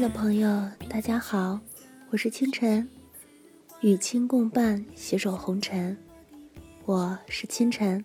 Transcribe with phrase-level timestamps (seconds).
[0.00, 1.60] 的朋友，大家好，
[2.08, 2.88] 我是清晨，
[3.82, 5.94] 与卿共伴，携手红尘，
[6.86, 8.02] 我是清晨。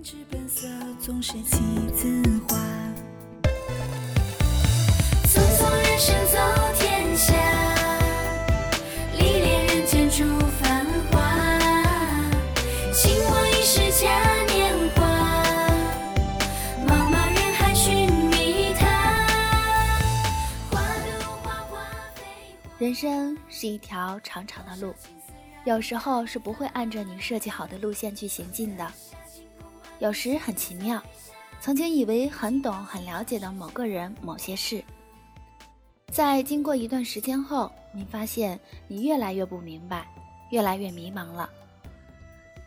[0.00, 1.20] 匆
[5.58, 6.38] 匆人生走
[6.76, 6.91] 天。
[22.92, 24.94] 人生是一条长长的路，
[25.64, 28.86] 有时候是不会按照你设计好的路线去行进的。
[29.98, 31.02] 有时很奇妙，
[31.58, 34.84] 曾经以为很懂、很了解的某个人、某些事，
[36.10, 40.06] 在经过一段时间后，你发现你越来越不明白，
[40.50, 41.48] 越来越迷茫了。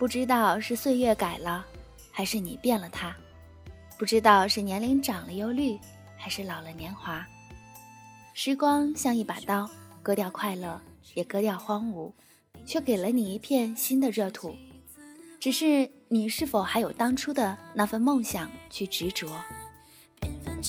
[0.00, 1.64] 不知道是岁月改了，
[2.10, 3.12] 还是你变了他；
[3.96, 5.78] 不知道是年龄长了忧虑，
[6.16, 7.24] 还是老了年华。
[8.34, 9.70] 时光像一把刀。
[10.08, 10.80] 割掉快乐，
[11.12, 12.14] 也割掉荒芜，
[12.64, 14.56] 却给了你一片新的热土。
[15.38, 19.28] 只是你是否还有当初的那份梦想去执着？
[20.46, 20.62] 难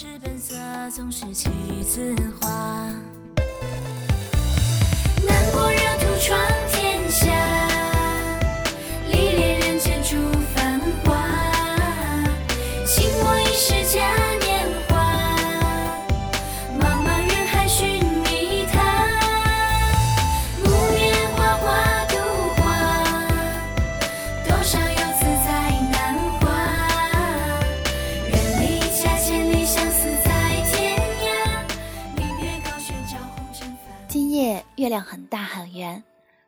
[34.80, 36.02] 月亮很大很圆，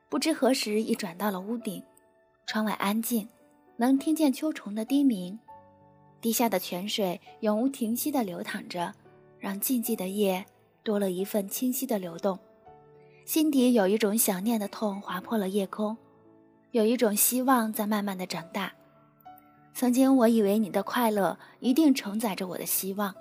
[0.08, 1.84] 不知何时已转到了屋顶。
[2.46, 3.28] 窗外安静，
[3.76, 5.38] 能听见秋虫的低鸣。
[6.22, 8.94] 地下的泉水永无停息地流淌着，
[9.38, 10.46] 让静寂的夜
[10.82, 12.40] 多了一份清晰的流动。
[13.26, 15.98] 心底有一种想念的痛划破了夜空，
[16.72, 18.72] 有一种希望在慢慢的长大。
[19.74, 23.14] 曾经我以为你的快乐一定承载着我的希望，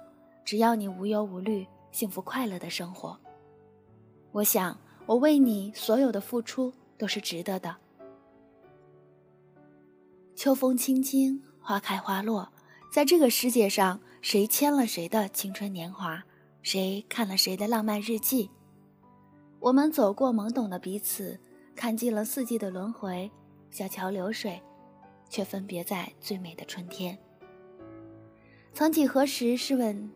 [0.44, 3.18] 只要你无忧无虑、幸福快乐的生活。
[4.30, 4.78] 我想。
[5.10, 7.76] 我为你所有的付出都是值得的。
[10.36, 12.52] 秋风轻轻，花开花落，
[12.92, 16.22] 在这个世界上，谁牵了谁的青春年华，
[16.62, 18.50] 谁看了谁的浪漫日记？
[19.58, 21.40] 我们走过懵懂的彼此，
[21.74, 23.28] 看尽了四季的轮回，
[23.68, 24.62] 小桥流水，
[25.28, 27.18] 却分别在最美的春天。
[28.72, 30.08] 曾几何时，试问，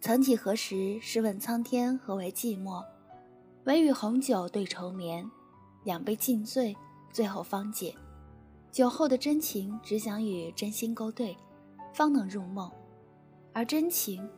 [0.00, 2.84] 曾几何时，试问苍天，何为寂寞？
[3.66, 5.28] 唯与红酒对愁眠，
[5.82, 6.76] 两杯尽醉，
[7.10, 7.92] 最后方解。
[8.70, 11.36] 酒后的真情，只想与真心勾兑，
[11.92, 12.70] 方能入梦。
[13.52, 14.28] 而真情，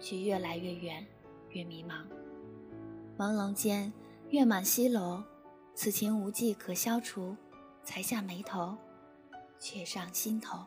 [0.00, 1.06] 却越来越远，
[1.50, 2.02] 越迷茫。
[3.18, 3.92] 朦胧间，
[4.30, 5.22] 月满西楼，
[5.74, 7.36] 此情无计可消除，
[7.84, 8.74] 才下眉头，
[9.58, 10.64] 却上心头。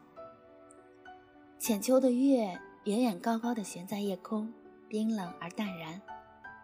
[1.58, 4.53] 浅秋的月，远远高高的悬在夜空，
[4.88, 6.00] 冰冷而淡然。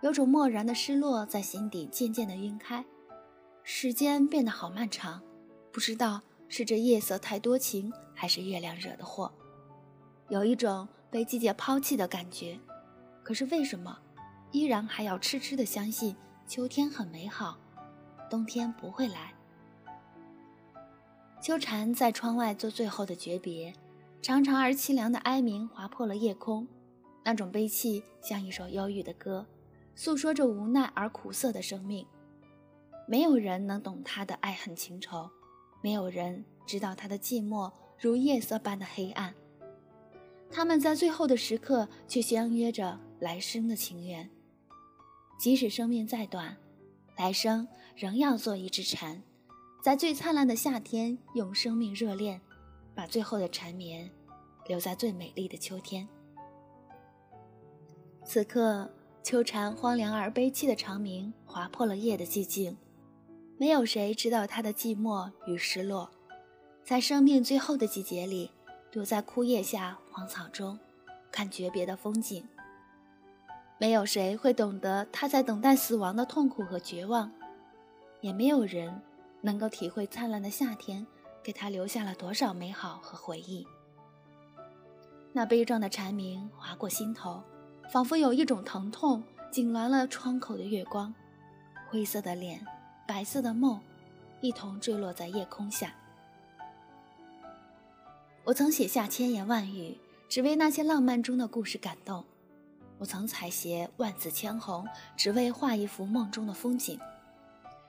[0.01, 2.85] 有种漠然的失落在心底渐渐的晕开，
[3.63, 5.21] 时间变得好漫长，
[5.71, 9.31] 不知道是这夜色太多情，还是月亮惹的祸。
[10.29, 12.59] 有一种被季节抛弃的感觉，
[13.23, 13.97] 可是为什么
[14.51, 16.15] 依然还要痴痴的相信
[16.47, 17.57] 秋天很美好，
[18.29, 19.33] 冬天不会来？
[21.41, 23.73] 秋蝉在窗外做最后的诀别，
[24.21, 26.67] 长长而凄凉的哀鸣划破了夜空，
[27.23, 29.45] 那种悲泣像一首忧郁的歌。
[29.99, 32.05] 诉说着无奈而苦涩的生命，
[33.07, 35.27] 没有人能懂他的爱恨情仇，
[35.81, 39.33] 没有人知道他的寂寞如夜色般的黑暗。
[40.51, 44.29] 他们在最后的时刻却相约着来生的情缘，
[45.39, 46.55] 即使生命再短，
[47.15, 49.19] 来生仍要做一只蝉，
[49.81, 52.39] 在最灿烂的夏天用生命热恋，
[52.93, 54.07] 把最后的缠绵
[54.67, 56.07] 留在最美丽的秋天。
[58.23, 58.87] 此刻。
[59.27, 62.77] 秋蝉荒凉而悲凄的长鸣划破了夜的寂静，
[63.57, 66.09] 没有谁知道它的寂寞与失落。
[66.85, 68.49] 在生命最后的季节里，
[68.89, 70.79] 躲在枯叶下、荒草中，
[71.29, 72.47] 看诀别的风景。
[73.77, 77.29] 没有谁会懂得他在等待死亡的痛苦和绝望，
[78.21, 79.01] 也没有人
[79.41, 81.05] 能够体会灿烂的夏天
[81.43, 83.67] 给他留下了多少美好和回忆。
[85.33, 87.43] 那悲壮的蝉鸣划过心头。
[87.89, 91.13] 仿佛有一种疼痛痉挛了窗口的月光，
[91.89, 92.65] 灰色的脸，
[93.07, 93.79] 白色的梦，
[94.41, 95.93] 一同坠落在夜空下。
[98.43, 99.97] 我曾写下千言万语，
[100.27, 102.23] 只为那些浪漫中的故事感动。
[102.97, 104.85] 我曾采撷万紫千红，
[105.15, 106.99] 只为画一幅梦中的风景。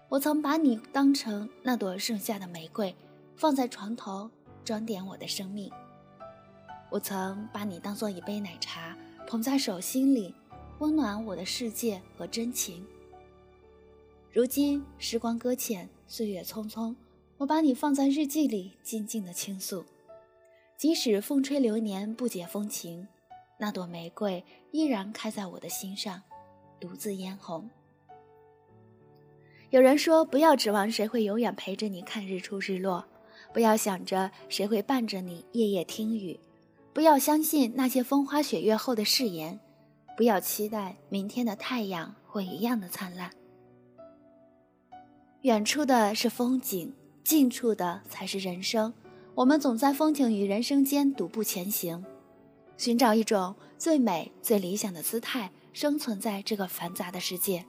[0.09, 2.95] 我曾把你当成那朵盛夏的玫瑰，
[3.37, 4.31] 放在床头
[4.65, 5.71] 装点我的生命。
[6.89, 8.97] 我曾把你当做一杯奶茶，
[9.29, 10.35] 捧在手心里，
[10.79, 12.83] 温暖我的世界和真情。
[14.33, 16.97] 如今时光搁浅，岁月匆匆，
[17.37, 19.85] 我把你放在日记里，静静的倾诉。
[20.79, 23.07] 即使风吹流年不解风情，
[23.61, 26.23] 那朵玫瑰依然开在我的心上，
[26.81, 27.69] 独自嫣红。
[29.69, 33.05] 有人说，不要指望谁会永远陪着你看日出日落，
[33.53, 36.41] 不要想着谁会伴着你夜夜听雨，
[36.99, 39.61] 不要相信那些风花雪月后的誓言，
[40.17, 43.31] 不要期待明天的太阳会一样的灿烂。
[45.43, 46.93] 远处的是风景，
[47.23, 48.93] 近处的才是人生。
[49.37, 52.05] 我们总在风景与人生间独步前行，
[52.77, 57.65] 寻找一种最美、最理想的姿态，生存在这个繁杂的世界。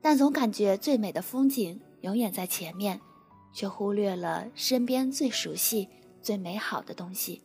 [0.00, 3.02] 但总感觉最美的风景永远在前面，
[3.52, 5.90] 却忽略了身边最熟悉、
[6.22, 7.42] 最美好的东西。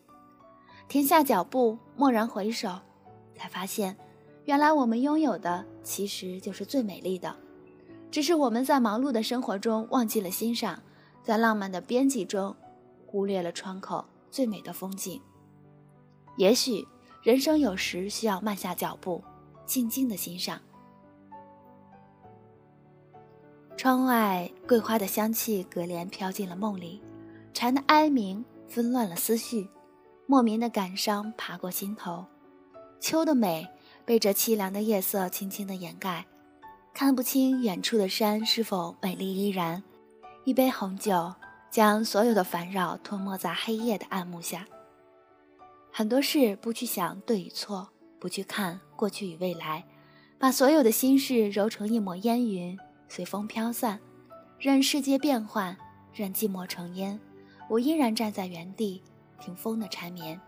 [0.88, 2.80] 停下脚步，蓦然回首，
[3.36, 3.98] 才发现，
[4.46, 7.36] 原来我们拥有的其实就是最美丽的，
[8.12, 10.82] 只是我们在忙碌的生活中忘记了欣赏，
[11.24, 12.56] 在浪漫的编辑中。
[13.06, 15.22] 忽略了窗口最美的风景。
[16.36, 16.84] 也许
[17.22, 19.24] 人生有时需要慢下脚步，
[19.68, 20.60] 静静的欣赏。
[23.78, 27.04] 窗外桂花的香气隔帘飘进了梦里，
[27.54, 29.70] 蝉的哀鸣纷乱了思绪，
[30.26, 32.26] 莫名的感伤爬过心头。
[33.00, 33.68] 秋的美
[34.06, 36.26] 被这凄凉的夜色轻轻的掩盖，
[36.94, 39.84] 看不清远处的山是否美丽依然。
[40.44, 41.34] 一杯红酒。
[41.74, 44.68] 将所有的烦扰吞没在黑夜的暗幕下。
[45.92, 47.90] 很多事不去想对与错，
[48.20, 49.84] 不去看过去与未来，
[50.38, 52.78] 把所有的心事揉成一抹烟云，
[53.08, 54.00] 随风飘散。
[54.60, 55.76] 任世界变幻，
[56.14, 57.20] 任寂寞成烟，
[57.68, 59.02] 我依然站在原地，
[59.44, 60.40] 听风的缠绵。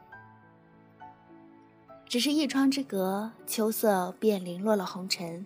[2.08, 5.46] 只是一窗之隔，秋色便零落了红尘；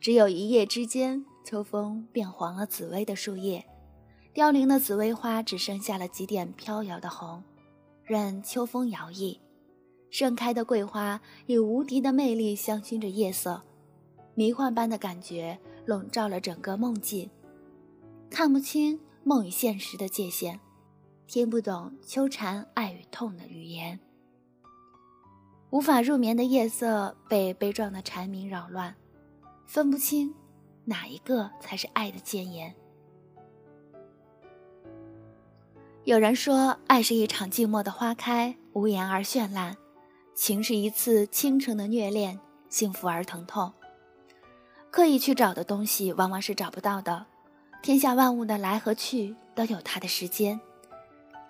[0.00, 3.66] 只有一夜之间，秋风变黄了紫薇的树叶。
[4.32, 7.42] 凋零的紫薇花只剩下了几点飘摇的红，
[8.02, 9.38] 任秋风摇曳。
[10.08, 13.62] 盛开的桂花以无敌的魅力香薰着夜色，
[14.34, 17.28] 迷幻般的感觉笼罩了整个梦境。
[18.30, 20.60] 看不清梦与现实的界限，
[21.26, 23.98] 听不懂秋蝉爱与痛的语言。
[25.70, 28.94] 无法入眠的夜色被悲壮的蝉鸣扰乱，
[29.66, 30.32] 分不清
[30.84, 32.72] 哪一个才是爱的谏言。
[36.04, 39.74] 有人说，爱是一场静默的花开，无言而绚烂；
[40.32, 42.38] 情是一次倾城的虐恋，
[42.68, 43.72] 幸福而疼痛。
[44.92, 47.26] 刻意去找的东西，往往是找不到的。
[47.82, 50.58] 天下万物的来和去，都有它的时间；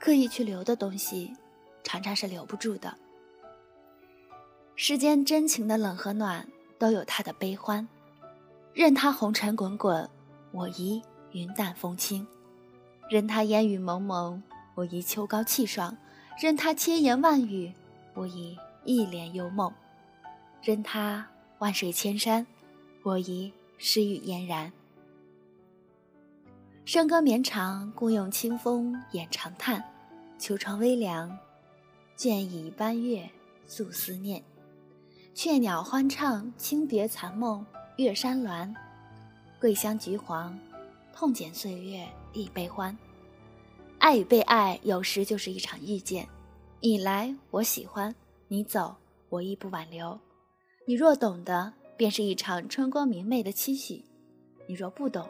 [0.06, 1.34] 刻意去留的东西，
[1.82, 2.96] 常常是留不住的。
[4.76, 6.46] 世间真情的冷和暖，
[6.78, 7.88] 都有它的悲欢。
[8.72, 10.08] 任它红尘滚滚，
[10.52, 12.24] 我宜云淡风轻。
[13.10, 14.40] 任他烟雨蒙蒙，
[14.76, 15.92] 我宜秋高气爽；
[16.40, 17.72] 任他千言万语，
[18.14, 19.72] 我宜一帘幽梦；
[20.62, 21.26] 任他
[21.58, 22.46] 万水千山，
[23.02, 24.72] 我宜诗语嫣然。
[26.84, 29.80] 笙歌绵长，共用清风掩长叹；
[30.38, 31.36] 秋窗微凉，
[32.16, 33.28] 倦倚斑月
[33.66, 34.42] 诉思念。
[35.34, 37.64] 雀鸟欢唱，轻蝶残梦，
[37.96, 38.74] 月山峦，
[39.60, 40.56] 桂香橘黄。
[41.12, 42.94] 痛减岁月一悲欢，
[43.98, 46.28] 爱与被爱有时就是一场遇见。
[46.82, 48.14] 你来我喜欢，
[48.48, 48.94] 你走
[49.30, 50.18] 我亦不挽留。
[50.86, 54.04] 你若懂得，便是一场春光明媚的期许；
[54.66, 55.26] 你若不懂，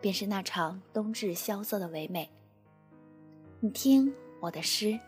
[0.00, 2.30] 便是那场冬至萧瑟的唯美。
[3.60, 4.98] 你听我的诗，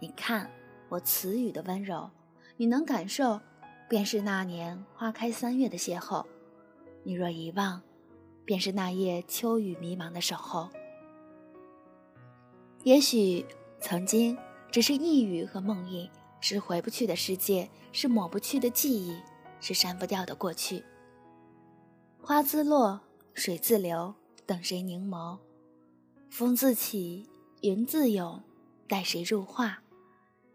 [0.00, 0.50] 你看
[0.88, 2.10] 我词语的温柔，
[2.56, 3.40] 你能感受，
[3.88, 6.24] 便是那年花开三月的邂逅。
[7.02, 7.82] 你若遗忘。
[8.48, 10.70] 便是那夜秋雨迷茫的守候。
[12.82, 13.44] 也许
[13.78, 14.38] 曾经
[14.72, 16.08] 只是呓语和梦呓，
[16.40, 19.20] 是回不去的世界，是抹不去的记忆，
[19.60, 20.82] 是删不掉的过去。
[22.22, 22.98] 花自落，
[23.34, 24.14] 水自流，
[24.46, 25.36] 等谁凝眸？
[26.30, 27.28] 风自起，
[27.60, 28.42] 云自涌，
[28.88, 29.80] 待谁入画？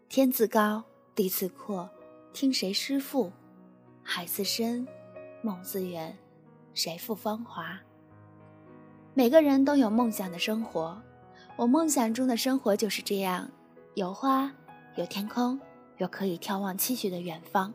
[0.08, 0.82] 天自高，
[1.14, 1.88] 地自阔，
[2.32, 3.30] 听谁诗赋？
[4.02, 4.84] 海自深，
[5.40, 6.18] 梦自远。
[6.74, 7.78] 谁负芳华？
[9.14, 11.00] 每个人都有梦想的生活，
[11.54, 13.48] 我梦想中的生活就是这样：
[13.94, 14.52] 有花，
[14.96, 15.60] 有天空，
[15.98, 17.72] 有可以眺望期许的远方。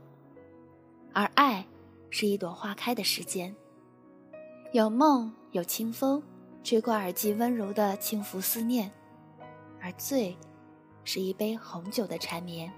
[1.14, 1.66] 而爱
[2.10, 3.56] 是一朵花开的时间。
[4.74, 6.22] 有梦，有清风，
[6.66, 8.90] 吹过耳际温柔的轻拂思念；
[9.82, 10.38] 而醉，
[11.12, 12.72] 是一杯红酒的缠绵。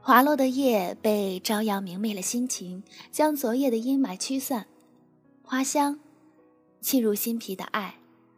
[0.00, 4.66] 滑落的叶被朝阳明媚了心情，将昨夜的阴霾驱散。
[5.42, 6.00] 花香，
[6.80, 7.96] 沁入心脾的爱，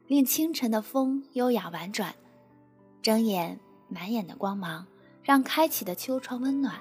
[0.08, 2.16] 令清晨的风优雅婉转。
[3.00, 4.84] 睁眼，满眼的光芒，
[5.22, 6.80] 让开启的秋窗温暖。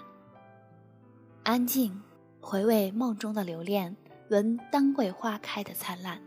[1.43, 2.01] 安静，
[2.39, 3.95] 回味梦中的留恋，
[4.31, 6.19] 闻当桂花开的灿烂。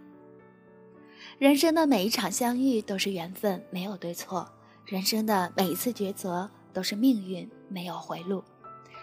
[1.39, 4.47] 人生的每一场相遇都是缘分，没有对错；
[4.87, 7.49] 人生的每一次抉择都是命运。
[7.67, 8.45] 没有回路，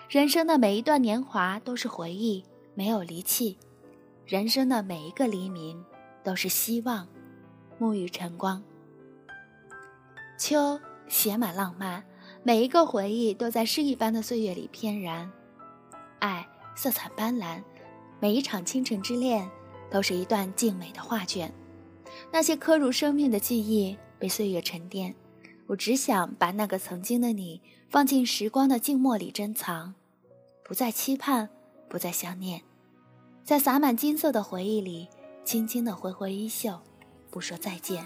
[0.07, 3.57] 人生的每一段年华都是回忆，没有离弃；
[4.25, 5.83] 人生的每一个黎明
[6.23, 7.05] 都是希望，
[7.77, 8.63] 沐浴晨光。
[10.37, 12.05] 秋写满浪漫，
[12.43, 15.29] 每一个回忆都在诗一般的岁月里翩然。
[16.19, 17.61] 爱色彩斑斓，
[18.21, 19.49] 每一场倾城之恋
[19.89, 21.53] 都是一段静美的画卷。
[22.31, 25.15] 那些刻入生命的记忆被岁月沉淀。
[25.67, 29.93] 我只想把那个曾经的你放进时光的静默里珍藏，
[30.65, 31.49] 不再期盼，
[31.87, 32.61] 不再想念，
[33.45, 35.07] 在洒满金色的回忆里，
[35.45, 36.81] 轻轻的挥挥衣袖，
[37.29, 38.05] 不说再见。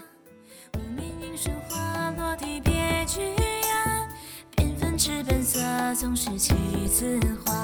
[1.68, 4.08] 花落地别惊讶，
[4.56, 5.60] 缤纷之本色
[5.94, 6.54] 总是起
[6.88, 7.55] 自花